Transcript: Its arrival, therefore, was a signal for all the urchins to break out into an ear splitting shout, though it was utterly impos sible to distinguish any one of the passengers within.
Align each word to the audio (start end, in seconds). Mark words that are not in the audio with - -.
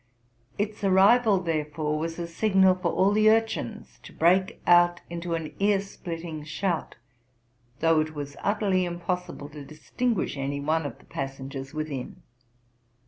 Its 0.57 0.83
arrival, 0.83 1.39
therefore, 1.39 1.99
was 1.99 2.17
a 2.17 2.25
signal 2.25 2.73
for 2.73 2.91
all 2.91 3.11
the 3.11 3.29
urchins 3.29 3.99
to 4.01 4.11
break 4.11 4.59
out 4.65 4.99
into 5.11 5.35
an 5.35 5.53
ear 5.59 5.79
splitting 5.79 6.43
shout, 6.43 6.95
though 7.81 7.99
it 7.99 8.15
was 8.15 8.35
utterly 8.41 8.81
impos 8.83 9.19
sible 9.21 9.51
to 9.51 9.63
distinguish 9.63 10.37
any 10.37 10.59
one 10.59 10.87
of 10.87 10.97
the 10.97 11.05
passengers 11.05 11.71
within. 11.75 12.23